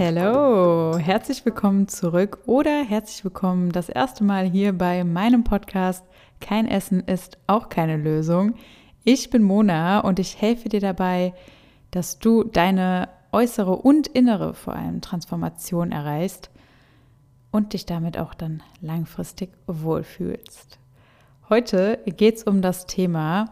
[0.00, 6.04] Hallo, herzlich willkommen zurück oder herzlich willkommen das erste Mal hier bei meinem Podcast
[6.40, 8.54] Kein Essen ist auch keine Lösung.
[9.02, 11.34] Ich bin Mona und ich helfe dir dabei,
[11.90, 16.48] dass du deine äußere und innere vor allem Transformation erreichst
[17.50, 20.78] und dich damit auch dann langfristig wohlfühlst.
[21.48, 23.46] Heute geht es um das Thema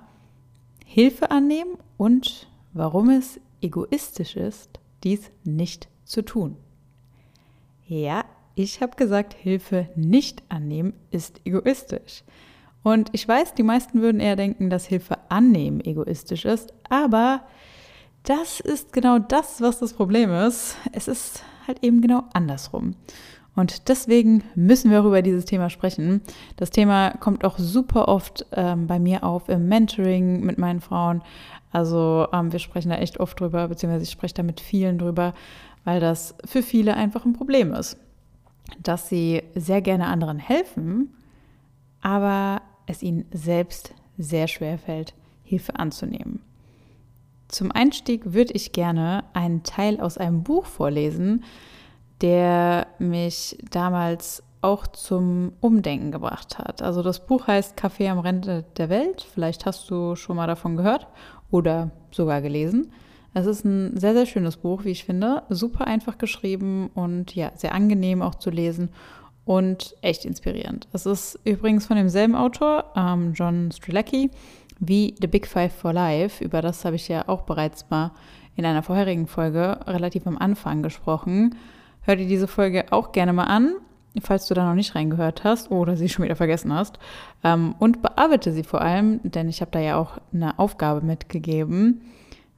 [0.85, 6.57] Hilfe annehmen und warum es egoistisch ist, dies nicht zu tun.
[7.87, 8.25] Ja,
[8.55, 12.25] ich habe gesagt, Hilfe nicht annehmen ist egoistisch.
[12.83, 17.43] Und ich weiß, die meisten würden eher denken, dass Hilfe annehmen egoistisch ist, aber
[18.23, 20.77] das ist genau das, was das Problem ist.
[20.93, 22.97] Es ist halt eben genau andersrum.
[23.55, 26.21] Und deswegen müssen wir auch über dieses Thema sprechen.
[26.57, 31.23] Das Thema kommt auch super oft ähm, bei mir auf im Mentoring mit meinen Frauen.
[31.73, 35.35] Also ähm, wir sprechen da echt oft drüber, beziehungsweise ich spreche da mit vielen drüber,
[35.87, 37.97] weil das für viele einfach ein Problem ist.
[38.83, 41.15] Dass sie sehr gerne anderen helfen,
[42.03, 46.43] aber es ihnen selbst sehr schwer fällt, Hilfe anzunehmen.
[47.47, 51.45] Zum Einstieg würde ich gerne einen Teil aus einem Buch vorlesen,
[52.21, 56.83] der mich damals auch zum Umdenken gebracht hat.
[56.83, 59.25] Also das Buch heißt Kaffee am Rande der Welt.
[59.33, 61.07] Vielleicht hast du schon mal davon gehört
[61.53, 62.91] oder sogar gelesen.
[63.37, 65.43] Es ist ein sehr, sehr schönes Buch, wie ich finde.
[65.51, 68.89] Super einfach geschrieben und ja, sehr angenehm auch zu lesen
[69.45, 70.89] und echt inspirierend.
[70.95, 74.31] Es ist übrigens von demselben Autor, ähm, John Strelacki,
[74.79, 76.43] wie The Big Five for Life.
[76.43, 78.13] Über das habe ich ja auch bereits mal
[78.55, 81.57] in einer vorherigen Folge relativ am Anfang gesprochen.
[82.01, 83.75] Hör dir diese Folge auch gerne mal an,
[84.23, 86.99] falls du da noch nicht reingehört hast oder sie schon wieder vergessen hast.
[87.45, 92.01] Ähm, und bearbeite sie vor allem, denn ich habe da ja auch eine Aufgabe mitgegeben,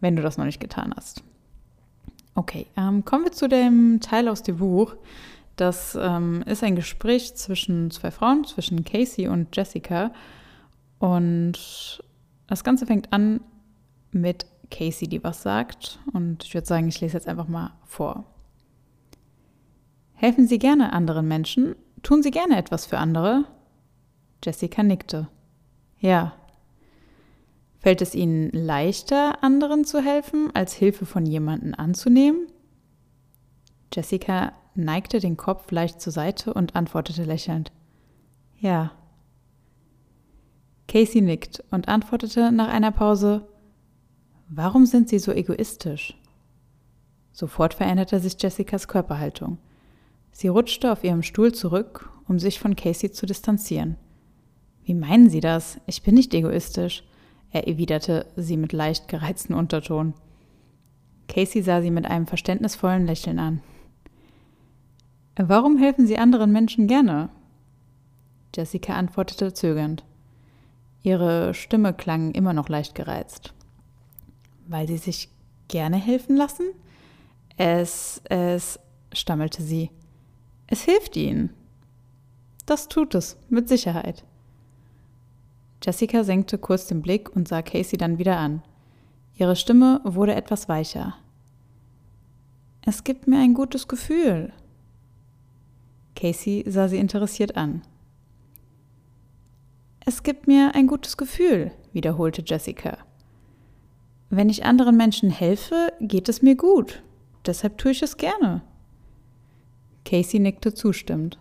[0.00, 1.22] wenn du das noch nicht getan hast.
[2.34, 4.96] Okay, ähm, kommen wir zu dem Teil aus dem Buch.
[5.56, 10.12] Das ähm, ist ein Gespräch zwischen zwei Frauen, zwischen Casey und Jessica.
[11.00, 12.00] Und
[12.46, 13.40] das Ganze fängt an
[14.12, 15.98] mit Casey, die was sagt.
[16.12, 18.24] Und ich würde sagen, ich lese jetzt einfach mal vor.
[20.14, 21.74] Helfen Sie gerne anderen Menschen?
[22.02, 23.44] Tun Sie gerne etwas für andere?
[24.44, 25.28] Jessica nickte.
[25.98, 26.34] Ja.
[27.78, 32.48] Fällt es Ihnen leichter, anderen zu helfen, als Hilfe von jemandem anzunehmen?
[33.94, 37.72] Jessica neigte den Kopf leicht zur Seite und antwortete lächelnd.
[38.58, 38.92] Ja.
[40.88, 43.46] Casey nickt und antwortete nach einer Pause
[44.48, 46.16] Warum sind Sie so egoistisch?
[47.32, 49.58] Sofort veränderte sich Jessicas Körperhaltung.
[50.32, 53.96] Sie rutschte auf ihrem Stuhl zurück, um sich von Casey zu distanzieren.
[54.84, 55.78] Wie meinen Sie das?
[55.86, 57.04] Ich bin nicht egoistisch,
[57.50, 60.14] erwiderte sie mit leicht gereizten Unterton.
[61.28, 63.60] Casey sah sie mit einem verständnisvollen Lächeln an.
[65.36, 67.28] Warum helfen Sie anderen Menschen gerne?
[68.54, 70.02] Jessica antwortete zögernd.
[71.02, 73.54] Ihre Stimme klang immer noch leicht gereizt.
[74.66, 75.28] Weil Sie sich
[75.68, 76.66] gerne helfen lassen?
[77.56, 78.80] Es, es,
[79.12, 79.90] stammelte sie.
[80.66, 81.50] Es hilft ihnen.
[82.66, 84.24] Das tut es, mit Sicherheit.
[85.88, 88.62] Jessica senkte kurz den Blick und sah Casey dann wieder an.
[89.36, 91.14] Ihre Stimme wurde etwas weicher.
[92.84, 94.52] Es gibt mir ein gutes Gefühl.
[96.14, 97.80] Casey sah sie interessiert an.
[100.04, 102.98] Es gibt mir ein gutes Gefühl, wiederholte Jessica.
[104.28, 107.02] Wenn ich anderen Menschen helfe, geht es mir gut.
[107.46, 108.60] Deshalb tue ich es gerne.
[110.04, 111.38] Casey nickte zustimmend.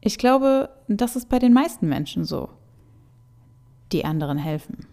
[0.00, 2.57] Ich glaube, das ist bei den meisten Menschen so.
[3.92, 4.86] Die anderen helfen.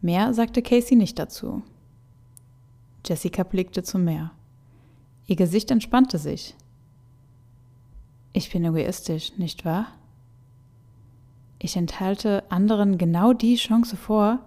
[0.00, 1.62] Mehr sagte Casey nicht dazu.
[3.06, 4.32] Jessica blickte zum Meer.
[5.26, 6.54] Ihr Gesicht entspannte sich.
[8.32, 9.86] Ich bin egoistisch, nicht wahr?
[11.58, 14.40] Ich enthalte anderen genau die Chance vor,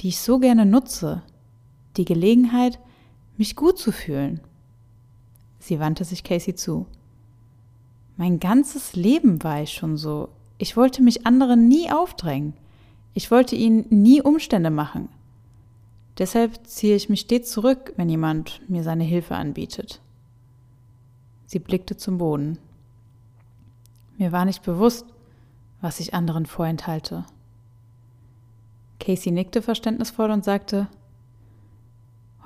[0.00, 1.22] die ich so gerne nutze,
[1.96, 2.78] die Gelegenheit,
[3.36, 4.40] mich gut zu fühlen.
[5.58, 6.86] Sie wandte sich Casey zu.
[8.16, 10.28] Mein ganzes Leben war ich schon so.
[10.58, 12.52] Ich wollte mich anderen nie aufdrängen.
[13.14, 15.08] Ich wollte ihnen nie Umstände machen.
[16.18, 20.00] Deshalb ziehe ich mich stets zurück, wenn jemand mir seine Hilfe anbietet.
[21.46, 22.58] Sie blickte zum Boden.
[24.18, 25.06] Mir war nicht bewusst,
[25.80, 27.24] was ich anderen vorenthalte.
[29.00, 30.88] Casey nickte verständnisvoll und sagte,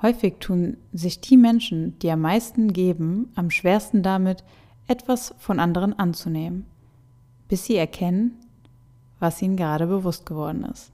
[0.01, 4.43] Häufig tun sich die Menschen, die am meisten geben, am schwersten damit,
[4.87, 6.65] etwas von anderen anzunehmen,
[7.47, 8.39] bis sie erkennen,
[9.19, 10.91] was ihnen gerade bewusst geworden ist.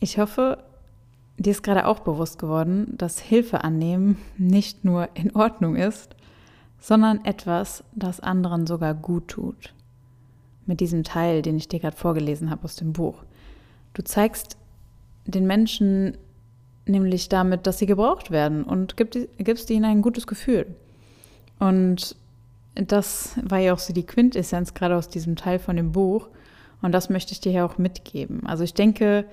[0.00, 0.62] Ich hoffe,
[1.38, 6.14] dir ist gerade auch bewusst geworden, dass Hilfe annehmen nicht nur in Ordnung ist,
[6.78, 9.72] sondern etwas, das anderen sogar gut tut.
[10.66, 13.24] Mit diesem Teil, den ich dir gerade vorgelesen habe aus dem Buch.
[13.94, 14.58] Du zeigst
[15.24, 16.18] den Menschen
[16.86, 20.66] nämlich damit, dass sie gebraucht werden und gibst ihnen ein gutes Gefühl.
[21.58, 22.16] Und
[22.74, 26.28] das war ja auch so die Quintessenz gerade aus diesem Teil von dem Buch.
[26.82, 28.46] Und das möchte ich dir ja auch mitgeben.
[28.46, 29.24] Also ich denke,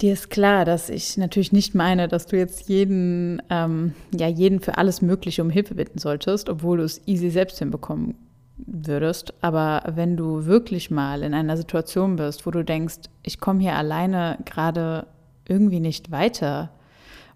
[0.00, 4.60] dir ist klar, dass ich natürlich nicht meine, dass du jetzt jeden, ähm, ja, jeden
[4.60, 8.14] für alles Mögliche um Hilfe bitten solltest, obwohl du es easy selbst hinbekommen
[8.58, 9.34] würdest.
[9.40, 13.74] Aber wenn du wirklich mal in einer Situation bist, wo du denkst, ich komme hier
[13.74, 15.06] alleine gerade
[15.48, 16.70] irgendwie nicht weiter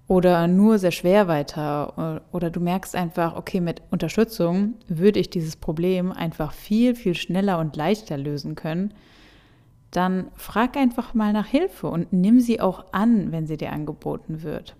[0.08, 5.56] oder nur sehr schwer weiter oder du merkst einfach, okay, mit Unterstützung würde ich dieses
[5.56, 8.94] Problem einfach viel, viel schneller und leichter lösen können,
[9.90, 14.42] dann frag einfach mal nach Hilfe und nimm sie auch an, wenn sie dir angeboten
[14.42, 14.76] wird.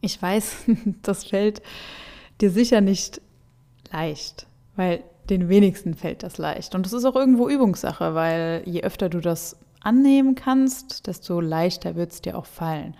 [0.00, 0.64] Ich weiß,
[1.02, 1.62] das fällt
[2.40, 3.20] dir sicher nicht
[3.92, 6.74] leicht, weil den wenigsten fällt das leicht.
[6.74, 11.94] Und es ist auch irgendwo Übungssache, weil je öfter du das annehmen kannst, desto leichter
[11.94, 12.96] wird es dir auch fallen.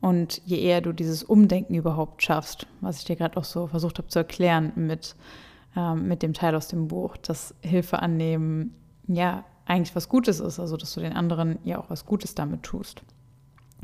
[0.00, 3.98] Und je eher du dieses Umdenken überhaupt schaffst, was ich dir gerade auch so versucht
[3.98, 5.14] habe zu erklären mit,
[5.76, 8.74] ähm, mit dem Teil aus dem Buch, dass Hilfe annehmen,
[9.06, 12.62] ja, eigentlich was Gutes ist, also dass du den anderen ja auch was Gutes damit
[12.62, 13.02] tust.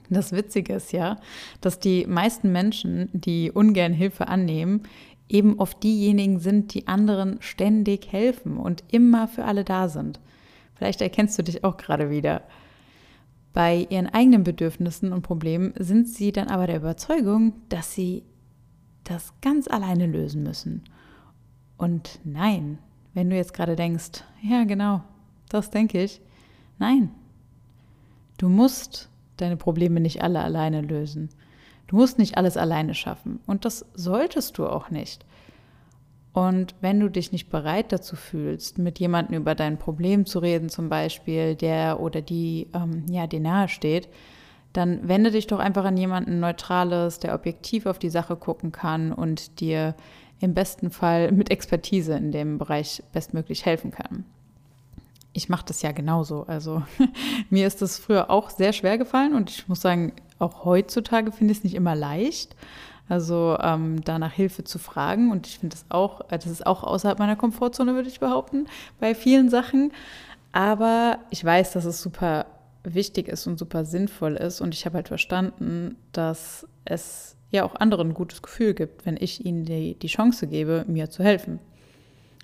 [0.09, 1.17] Das Witzige ist ja,
[1.61, 4.83] dass die meisten Menschen, die ungern Hilfe annehmen,
[5.29, 10.21] eben oft diejenigen sind, die anderen ständig helfen und immer für alle da sind.
[10.75, 12.43] Vielleicht erkennst du dich auch gerade wieder.
[13.56, 18.23] Bei ihren eigenen Bedürfnissen und Problemen sind sie dann aber der Überzeugung, dass sie
[19.03, 20.85] das ganz alleine lösen müssen.
[21.79, 22.76] Und nein,
[23.14, 25.03] wenn du jetzt gerade denkst, ja genau,
[25.49, 26.20] das denke ich,
[26.79, 27.08] nein,
[28.37, 29.08] du musst
[29.38, 31.31] deine Probleme nicht alle alleine lösen.
[31.87, 35.25] Du musst nicht alles alleine schaffen und das solltest du auch nicht.
[36.37, 40.69] Und wenn du dich nicht bereit dazu fühlst, mit jemandem über dein Problem zu reden,
[40.69, 44.11] zum Beispiel, der oder die ähm, ja, dir nahe steht,
[44.75, 49.12] dann wende dich doch einfach an jemanden Neutrales, der objektiv auf die Sache gucken kann
[49.12, 49.94] und dir
[50.38, 54.27] im besten Fall mit Expertise in dem Bereich bestmöglich helfen kann.
[55.32, 56.43] Ich mache das ja genauso.
[56.43, 56.82] Also
[57.49, 61.53] mir ist das früher auch sehr schwer gefallen und ich muss sagen, auch heutzutage finde
[61.53, 62.55] ich es nicht immer leicht.
[63.08, 65.31] Also ähm, da nach Hilfe zu fragen.
[65.31, 68.67] Und ich finde das auch, äh, das ist auch außerhalb meiner Komfortzone, würde ich behaupten,
[69.00, 69.93] bei vielen Sachen.
[70.53, 72.47] Aber ich weiß, dass es super
[72.82, 74.61] wichtig ist und super sinnvoll ist.
[74.61, 79.17] Und ich habe halt verstanden, dass es ja auch anderen ein gutes Gefühl gibt, wenn
[79.19, 81.61] ich ihnen die, die Chance gebe, mir zu helfen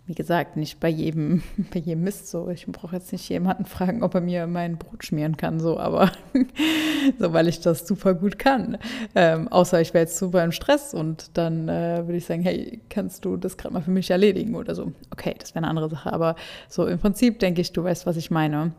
[0.07, 2.49] wie gesagt, nicht bei jedem, bei jedem Mist so.
[2.49, 6.11] Ich brauche jetzt nicht jemanden fragen, ob er mir mein Brot schmieren kann, so, aber
[7.19, 8.79] so, weil ich das super gut kann.
[9.15, 12.81] Ähm, außer ich wäre jetzt super im Stress und dann äh, würde ich sagen, hey,
[12.89, 14.93] kannst du das gerade mal für mich erledigen oder so.
[15.11, 16.37] Okay, das wäre eine andere Sache, aber
[16.69, 18.73] so im Prinzip denke ich, du weißt, was ich meine.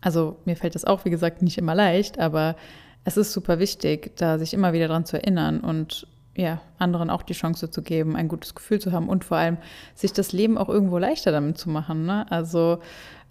[0.00, 2.56] Also mir fällt das auch, wie gesagt, nicht immer leicht, aber
[3.04, 6.06] es ist super wichtig, da sich immer wieder dran zu erinnern und
[6.36, 9.56] ja, anderen auch die Chance zu geben, ein gutes Gefühl zu haben und vor allem
[9.94, 12.04] sich das Leben auch irgendwo leichter damit zu machen.
[12.04, 12.30] Ne?
[12.30, 12.78] Also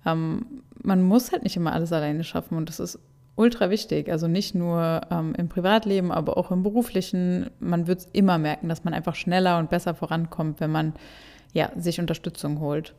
[0.05, 2.99] ähm, man muss halt nicht immer alles alleine schaffen und das ist
[3.35, 4.11] ultra wichtig.
[4.11, 7.49] Also nicht nur ähm, im Privatleben, aber auch im beruflichen.
[7.59, 10.93] Man wird immer merken, dass man einfach schneller und besser vorankommt, wenn man
[11.53, 12.93] ja, sich Unterstützung holt.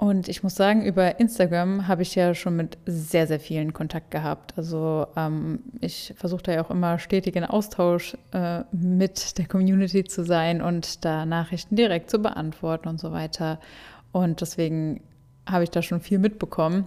[0.00, 4.10] Und ich muss sagen, über Instagram habe ich ja schon mit sehr, sehr vielen Kontakt
[4.10, 4.54] gehabt.
[4.56, 10.04] Also ähm, ich versuche da ja auch immer stetig in Austausch äh, mit der Community
[10.04, 13.60] zu sein und da Nachrichten direkt zu beantworten und so weiter.
[14.10, 15.02] Und deswegen
[15.46, 16.86] habe ich da schon viel mitbekommen.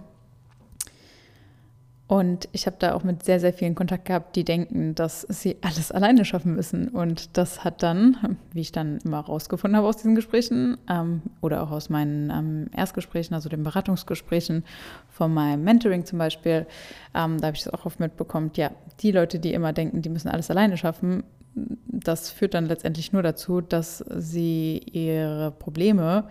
[2.14, 5.56] Und ich habe da auch mit sehr, sehr vielen Kontakt gehabt, die denken, dass sie
[5.62, 6.86] alles alleine schaffen müssen.
[6.86, 11.64] Und das hat dann, wie ich dann immer rausgefunden habe aus diesen Gesprächen ähm, oder
[11.64, 14.62] auch aus meinen ähm, Erstgesprächen, also den Beratungsgesprächen
[15.08, 16.68] von meinem Mentoring zum Beispiel,
[17.16, 20.08] ähm, da habe ich das auch oft mitbekommen, ja, die Leute, die immer denken, die
[20.08, 21.24] müssen alles alleine schaffen,
[21.56, 26.28] das führt dann letztendlich nur dazu, dass sie ihre Probleme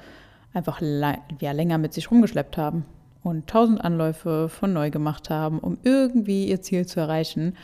[0.53, 0.81] einfach
[1.41, 2.85] ja, länger mit sich rumgeschleppt haben
[3.23, 7.55] und tausend Anläufe von neu gemacht haben, um irgendwie ihr Ziel zu erreichen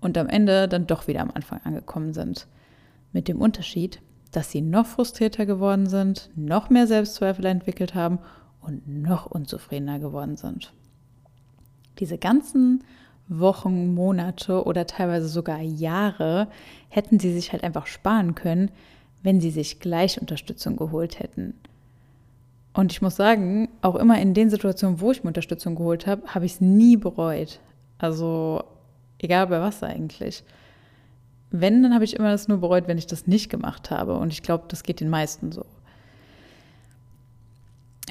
[0.00, 2.46] und am Ende dann doch wieder am Anfang angekommen sind.
[3.12, 8.18] Mit dem Unterschied, dass sie noch frustrierter geworden sind, noch mehr Selbstzweifel entwickelt haben
[8.60, 10.72] und noch unzufriedener geworden sind.
[11.98, 12.84] Diese ganzen
[13.28, 16.48] Wochen, Monate oder teilweise sogar Jahre
[16.88, 18.70] hätten sie sich halt einfach sparen können,
[19.22, 21.54] wenn sie sich gleich Unterstützung geholt hätten.
[22.76, 26.26] Und ich muss sagen, auch immer in den Situationen, wo ich mir Unterstützung geholt habe,
[26.26, 27.58] habe ich es nie bereut.
[27.96, 28.62] Also
[29.18, 30.44] egal bei was eigentlich.
[31.50, 34.18] Wenn, dann habe ich immer das nur bereut, wenn ich das nicht gemacht habe.
[34.18, 35.64] Und ich glaube, das geht den meisten so.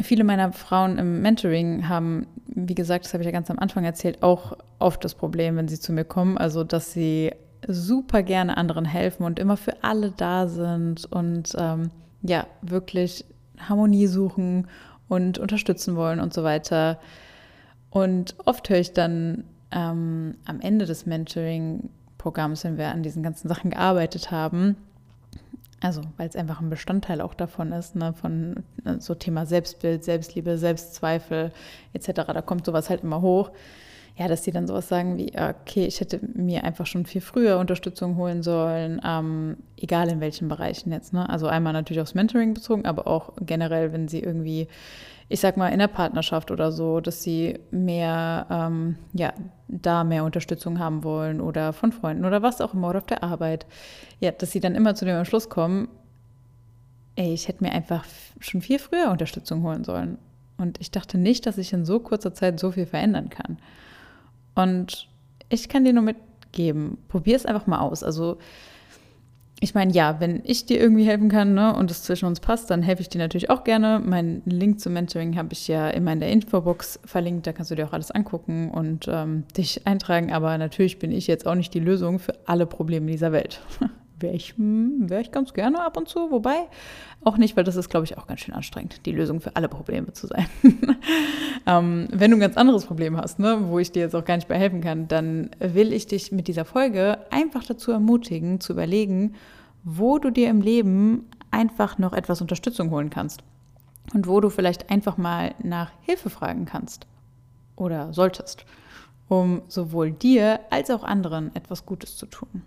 [0.02, 3.86] Viele meiner Frauen im Mentoring haben, wie gesagt, das habe ich ja ganz am Anfang
[3.86, 7.32] erzählt, auch oft das Problem, wenn sie zu mir kommen, also dass sie
[7.68, 11.92] super gerne anderen helfen und immer für alle da sind und ähm,
[12.24, 13.26] ja, wirklich
[13.60, 14.68] Harmonie suchen
[15.08, 17.00] und unterstützen wollen und so weiter.
[17.90, 23.48] Und oft höre ich dann ähm, am Ende des Mentoring-Programms, wenn wir an diesen ganzen
[23.48, 24.76] Sachen gearbeitet haben,
[25.82, 30.04] also weil es einfach ein Bestandteil auch davon ist, ne, von äh, so Thema Selbstbild,
[30.04, 31.52] Selbstliebe, Selbstzweifel
[31.94, 33.52] etc., da kommt sowas halt immer hoch
[34.18, 37.60] ja, dass die dann sowas sagen wie, okay, ich hätte mir einfach schon viel früher
[37.60, 41.12] Unterstützung holen sollen, ähm, egal in welchen Bereichen jetzt.
[41.12, 41.30] Ne?
[41.30, 44.70] Also einmal natürlich aufs Mentoring bezogen, aber auch generell, wenn sie irgendwie,
[45.28, 49.34] ich sag mal, in der Partnerschaft oder so, dass sie mehr, ähm, ja,
[49.68, 53.22] da mehr Unterstützung haben wollen oder von Freunden oder was auch immer oder auf der
[53.22, 53.66] Arbeit.
[54.22, 55.90] Ja, dass sie dann immer zu dem Entschluss kommen,
[57.18, 58.06] ey, ich hätte mir einfach
[58.40, 60.20] schon viel früher Unterstützung holen sollen.
[60.58, 63.58] Und ich dachte nicht, dass ich in so kurzer Zeit so viel verändern kann.
[64.56, 65.08] Und
[65.50, 68.04] ich kann dir nur mitgeben, probier es einfach mal aus.
[68.04, 68.38] Also
[69.62, 72.70] ich meine, ja, wenn ich dir irgendwie helfen kann ne, und es zwischen uns passt,
[72.70, 74.02] dann helfe ich dir natürlich auch gerne.
[74.04, 77.48] Meinen Link zum Mentoring habe ich ja immer in der Infobox verlinkt.
[77.48, 80.32] Da kannst du dir auch alles angucken und ähm, dich eintragen.
[80.34, 83.62] Aber natürlich bin ich jetzt auch nicht die Lösung für alle Probleme dieser Welt.
[84.20, 86.32] wäre ich, hm, wär ich ganz gerne ab und zu.
[86.32, 86.68] Wobei
[87.24, 89.68] auch nicht, weil das ist, glaube ich, auch ganz schön anstrengend, die Lösung für alle
[89.68, 90.48] Probleme zu sein.
[91.66, 94.36] ähm, wenn du ein ganz anderes Problem hast, ne, wo ich dir jetzt auch gar
[94.36, 98.74] nicht bei helfen kann, dann will ich dich mit dieser Folge einfach dazu ermutigen, zu
[98.74, 99.36] überlegen,
[99.84, 103.44] wo du dir im Leben einfach noch etwas Unterstützung holen kannst.
[104.14, 107.08] Und wo du vielleicht einfach mal nach Hilfe fragen kannst
[107.76, 108.66] oder solltest,
[109.28, 112.62] um sowohl dir als auch anderen etwas Gutes zu tun.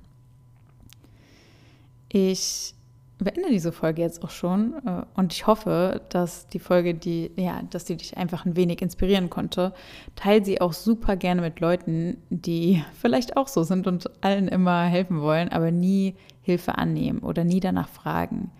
[2.08, 2.74] Ich
[3.18, 7.62] beende diese Folge jetzt auch schon äh, und ich hoffe, dass die Folge, die, ja,
[7.70, 9.74] dass die dich einfach ein wenig inspirieren konnte.
[10.14, 14.84] Teil sie auch super gerne mit Leuten, die vielleicht auch so sind und allen immer
[14.84, 18.50] helfen wollen, aber nie Hilfe annehmen oder nie danach fragen.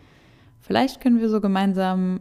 [0.61, 2.21] Vielleicht können wir so gemeinsam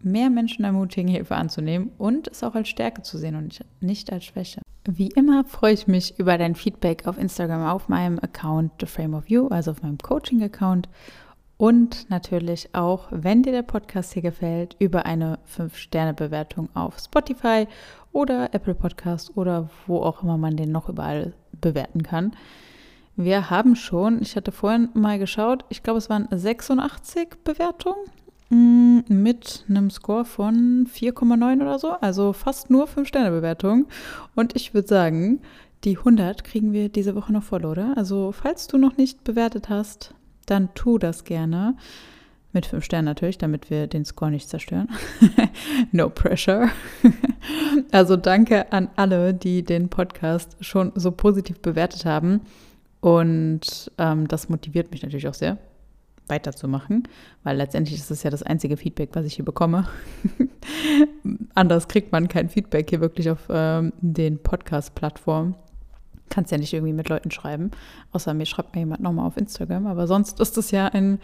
[0.00, 4.24] mehr Menschen ermutigen, Hilfe anzunehmen und es auch als Stärke zu sehen und nicht als
[4.24, 4.60] Schwäche.
[4.90, 9.14] Wie immer freue ich mich über dein Feedback auf Instagram auf meinem Account The Frame
[9.14, 10.88] of You, also auf meinem Coaching-Account.
[11.58, 17.66] Und natürlich auch, wenn dir der Podcast hier gefällt, über eine 5-Sterne-Bewertung auf Spotify
[18.12, 22.32] oder Apple Podcast oder wo auch immer man den noch überall bewerten kann.
[23.16, 27.98] Wir haben schon, ich hatte vorhin mal geschaut, ich glaube es waren 86 Bewertungen
[28.50, 33.86] mit einem Score von 4,9 oder so, also fast nur 5-Sterne-Bewertung.
[34.34, 35.40] Und ich würde sagen,
[35.84, 37.94] die 100 kriegen wir diese Woche noch voll, oder?
[37.96, 40.14] Also, falls du noch nicht bewertet hast,
[40.46, 41.76] dann tu das gerne.
[42.54, 44.88] Mit 5 Sternen natürlich, damit wir den Score nicht zerstören.
[45.92, 46.70] no pressure.
[47.92, 52.40] also danke an alle, die den Podcast schon so positiv bewertet haben.
[53.00, 55.58] Und ähm, das motiviert mich natürlich auch sehr
[56.28, 57.08] weiterzumachen,
[57.44, 59.88] weil letztendlich ist es ja das einzige Feedback, was ich hier bekomme.
[61.54, 65.54] Anders kriegt man kein Feedback hier wirklich auf ähm, den Podcast-Plattformen.
[66.30, 67.70] Kannst ja nicht irgendwie mit Leuten schreiben,
[68.12, 71.20] außer mir schreibt mir jemand nochmal auf Instagram, aber sonst ist es ja ein,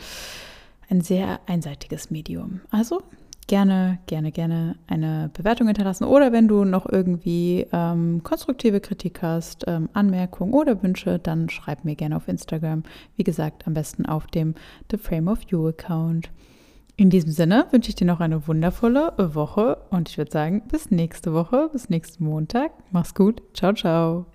[0.88, 2.62] ein sehr einseitiges Medium.
[2.70, 3.02] Also
[3.46, 9.64] gerne, gerne, gerne eine Bewertung hinterlassen oder wenn du noch irgendwie ähm, konstruktive Kritik hast,
[9.66, 12.82] ähm, Anmerkungen oder Wünsche, dann schreib mir gerne auf Instagram.
[13.16, 14.54] Wie gesagt, am besten auf dem
[14.90, 16.30] The Frame of You Account.
[16.96, 20.90] In diesem Sinne wünsche ich dir noch eine wundervolle Woche und ich würde sagen, bis
[20.90, 22.70] nächste Woche, bis nächsten Montag.
[22.92, 23.42] Mach's gut.
[23.52, 24.33] Ciao, ciao.